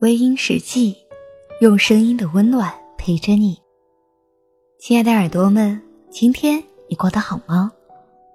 [0.00, 0.94] 微音时记，
[1.62, 3.56] 用声音的温暖陪着你。
[4.78, 5.80] 亲爱的耳朵们，
[6.10, 7.72] 今天你过得好吗？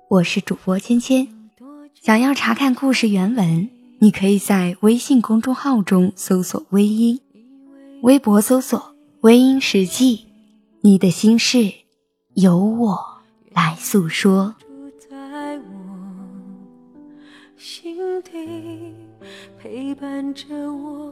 [0.10, 1.28] 我是主播芊芊。
[1.93, 3.70] 想要查看故事原文，
[4.00, 7.21] 你可以在微信公众号中搜索“微音”，
[8.02, 10.25] 微博搜索“微音时记”。
[10.82, 11.71] 你的心事，
[12.34, 12.98] 由我
[13.52, 14.55] 来诉说。
[17.55, 18.96] 心底
[19.59, 21.11] 陪伴着我。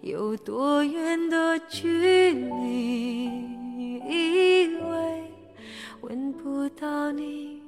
[0.00, 3.24] 有多远的距离？
[4.08, 5.30] 以为
[6.02, 7.60] 闻不到你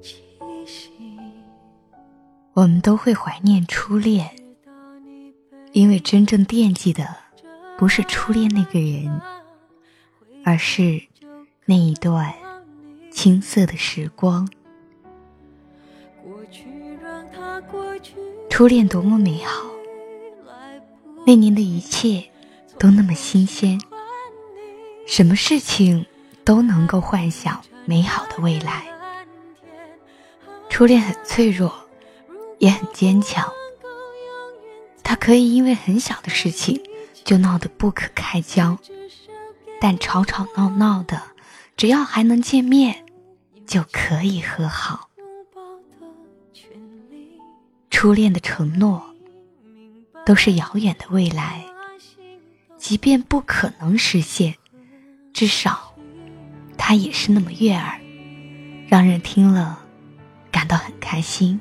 [0.00, 0.22] 气
[0.64, 0.90] 息。
[2.54, 4.30] 我们都会怀念初恋，
[5.72, 7.04] 因为真正惦记的
[7.76, 9.20] 不是初恋那个人，
[10.44, 11.02] 而是
[11.66, 12.32] 那一段
[13.10, 14.48] 青涩的时光。
[18.54, 19.66] 初恋多么美好，
[21.26, 22.30] 那年的一切
[22.78, 23.80] 都那么新鲜，
[25.08, 26.06] 什么事情
[26.44, 28.86] 都能够幻想美好的未来。
[30.70, 31.74] 初恋很脆弱，
[32.60, 33.52] 也很坚强，
[35.02, 36.80] 他可以因为很小的事情
[37.24, 38.78] 就闹得不可开交，
[39.80, 41.20] 但吵吵闹闹的，
[41.76, 43.04] 只要还能见面，
[43.66, 45.08] 就可以和好。
[47.94, 49.00] 初恋的承诺，
[50.26, 51.64] 都是遥远的未来。
[52.76, 54.56] 即便不可能实现，
[55.32, 55.94] 至少，
[56.76, 58.00] 它也是那么悦耳，
[58.88, 59.78] 让人听了
[60.50, 61.58] 感到很开心。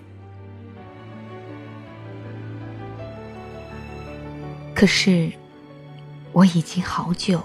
[4.73, 5.31] 可是，
[6.31, 7.43] 我已经好久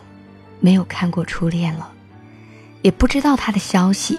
[0.61, 1.93] 没有看过初恋了，
[2.81, 4.19] 也不知道他的消息，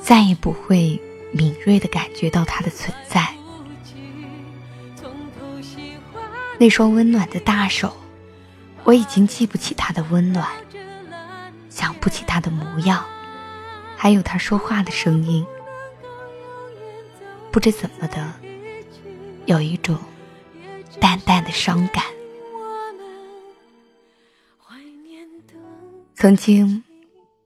[0.00, 0.98] 再也不会
[1.30, 3.28] 敏锐的感觉到他的存在。
[6.62, 7.92] 那双温暖的大手，
[8.84, 10.48] 我已经记不起他的温暖，
[11.68, 13.04] 想不起他的模样，
[13.96, 15.44] 还有他说话的声音。
[17.50, 18.32] 不知怎么的，
[19.44, 19.98] 有一种
[21.00, 22.04] 淡淡的伤感。
[26.14, 26.84] 曾经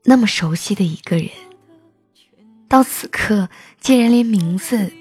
[0.03, 1.31] 那么熟悉的一个人，
[2.67, 3.49] 到此刻
[3.79, 4.93] 竟然连名字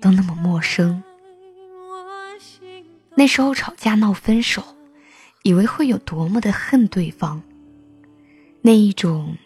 [0.00, 1.04] 都那么陌生。
[3.16, 4.62] 那时候吵架闹分手，
[5.42, 7.42] 以为会有多么的恨对方。
[8.62, 9.36] 那一种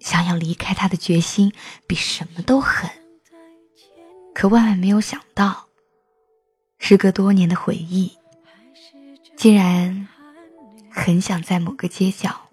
[0.00, 1.52] 想要离开他的决心
[1.86, 2.90] 比什么都狠。
[4.34, 5.66] 可万万没有想到，
[6.78, 8.12] 时隔多年的回忆，
[9.34, 10.06] 竟然
[10.90, 12.48] 很想在某个街角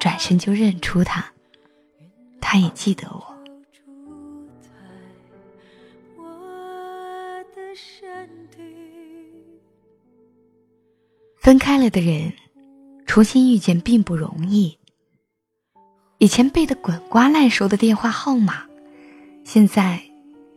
[0.00, 1.32] 转身就认出他。
[2.40, 3.27] 他也记得我。
[11.48, 12.34] 分开了的人，
[13.06, 14.76] 重新遇见并不容易。
[16.18, 18.66] 以前背的滚瓜烂熟的电话号码，
[19.44, 19.98] 现在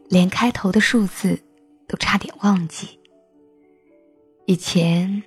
[0.09, 1.41] 连开头的数字
[1.87, 2.99] 都差点忘记。
[4.45, 5.23] 以前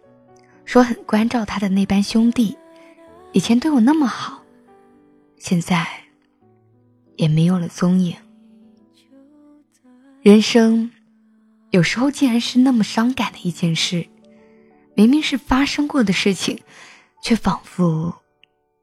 [0.66, 2.58] 说很关照他的那班兄弟，
[3.32, 4.42] 以前对我那么好，
[5.38, 5.88] 现在
[7.16, 8.14] 也没有了踪影。
[10.20, 10.90] 人生
[11.70, 14.06] 有时候竟然是那么伤感的一件事。
[14.94, 16.62] 明明是发生过的事情，
[17.22, 18.14] 却仿佛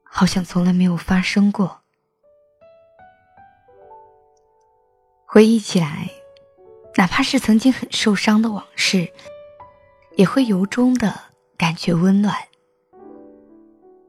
[0.03, 1.81] 好像从来没有发生过。
[5.25, 6.09] 回忆起来，
[6.97, 9.13] 哪怕是曾经很受伤的往事，
[10.17, 11.17] 也会由衷的
[11.57, 12.35] 感觉温暖。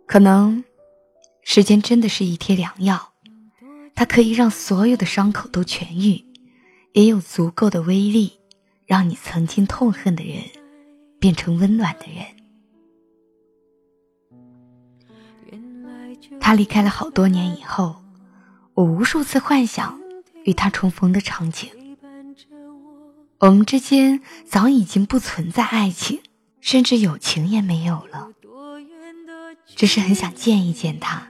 [0.05, 0.65] 可能，
[1.43, 3.13] 时间真的是一贴良药，
[3.95, 6.25] 它可以让所有的伤口都痊愈，
[6.95, 8.41] 也有足够的威力，
[8.85, 10.43] 让你曾经痛恨的人。
[11.23, 12.27] 变成温暖的人。
[16.41, 18.03] 他离开了好多年以后，
[18.75, 20.01] 我无数次幻想
[20.43, 21.71] 与他重逢的场景。
[23.39, 26.21] 我们之间早已经不存在爱情，
[26.61, 28.33] 甚至友情也没有了。
[29.77, 31.29] 只是很想见一见他。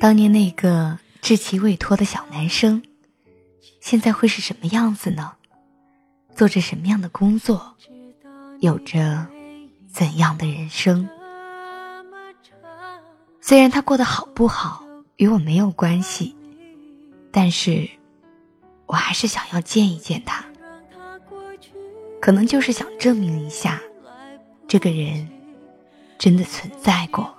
[0.00, 2.84] 当年那个稚气未脱的小男生，
[3.80, 5.32] 现在会是什么样子呢？
[6.36, 7.76] 做着什么样的工作？
[8.62, 9.26] 有着
[9.92, 11.08] 怎样的人生？
[13.40, 14.84] 虽然他过得好不好
[15.16, 16.36] 与我没有关系，
[17.32, 17.90] 但是
[18.86, 20.44] 我还是想要见一见他。
[22.20, 23.80] 可能就是想证明一下，
[24.68, 25.28] 这个人
[26.16, 27.34] 真的存在过。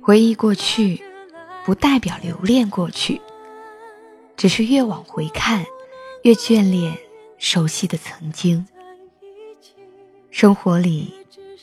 [0.00, 1.04] 回忆过去，
[1.66, 3.20] 不代表留恋过去。
[4.38, 5.66] 只是越往回看，
[6.22, 6.96] 越眷恋
[7.42, 8.64] 熟悉的曾经。
[10.30, 11.12] 生活里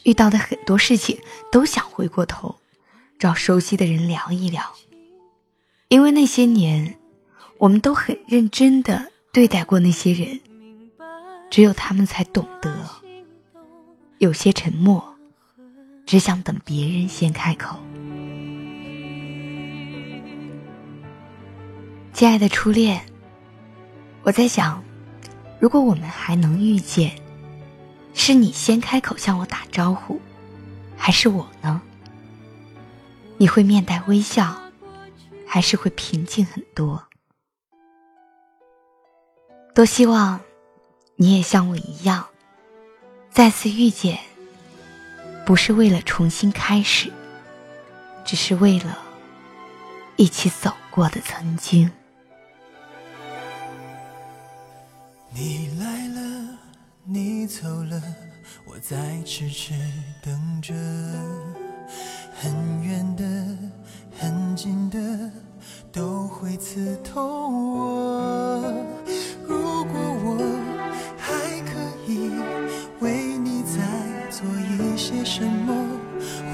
[0.04, 1.18] 遇到的很多事情，
[1.54, 2.60] 都想回过头，
[3.18, 4.76] 找熟悉的人聊一聊，
[5.88, 7.00] 因为那些年，
[7.58, 10.42] 我们都很认真的对待过那些人，
[11.50, 12.86] 只有他们才懂得，
[14.18, 15.16] 有些沉默，
[16.06, 17.80] 只想等别人先开口。
[22.12, 23.02] 亲爱的初恋，
[24.24, 24.84] 我在想，
[25.60, 27.12] 如果我们还能遇见，
[28.14, 30.20] 是你先开口向我打招呼，
[30.98, 31.82] 还是我呢？
[33.38, 34.56] 你会面带微笑，
[35.46, 37.08] 还是会平静很多？
[39.76, 40.40] 多希望
[41.16, 42.26] 你也像我一样，
[43.30, 44.18] 再次遇见，
[45.46, 47.12] 不是为了重新开始，
[48.24, 48.98] 只是为了
[50.16, 51.92] 一起走过的曾经。
[57.50, 58.00] 走了，
[58.64, 59.74] 我在痴痴
[60.22, 60.72] 等着。
[62.36, 62.54] 很
[62.84, 63.24] 远的，
[64.20, 65.00] 很近的，
[65.92, 68.62] 都会刺痛我。
[69.48, 70.38] 如果我
[71.18, 71.72] 还可
[72.06, 72.30] 以
[73.00, 73.82] 为你再
[74.30, 75.74] 做一些什么，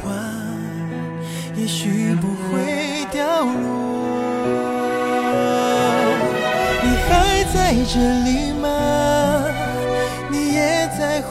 [0.02, 0.10] 花
[1.58, 3.54] 也许不会掉落。
[6.82, 8.65] 你还在这里吗？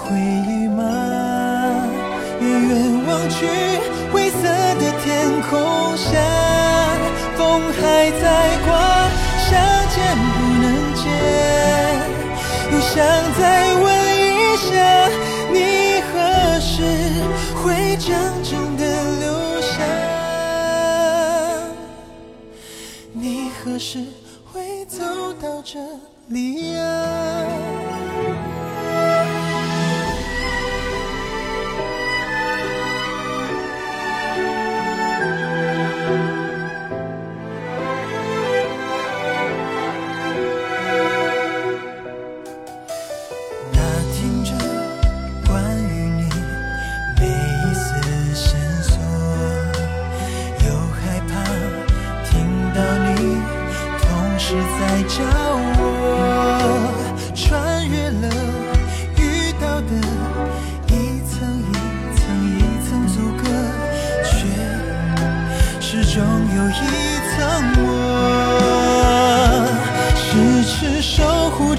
[0.05, 0.83] 回忆吗？
[2.41, 2.73] 远远
[3.07, 3.47] 望去，
[4.13, 5.53] 灰色的天空
[5.97, 6.13] 下，
[7.37, 8.25] 风还在
[8.67, 8.69] 刮，
[9.49, 9.51] 想
[9.95, 10.65] 见不能
[10.95, 11.03] 见，
[12.71, 12.93] 又想
[13.39, 13.43] 再
[13.77, 13.85] 问
[14.29, 14.73] 一下，
[15.53, 15.57] 你
[16.13, 16.13] 何
[16.61, 16.73] 时
[17.63, 17.63] 会
[17.97, 18.07] 真
[18.43, 18.83] 正的
[19.21, 19.25] 留
[19.63, 19.73] 下？
[23.13, 24.05] 你何时
[24.53, 24.99] 会走
[25.41, 25.81] 到这
[26.29, 26.83] 里啊？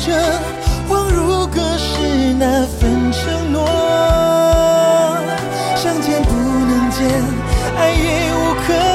[0.05, 0.13] 着。
[0.87, 3.65] 恍如隔世那份承诺，
[5.75, 6.99] 想见不能见，
[7.75, 8.94] 爱也无可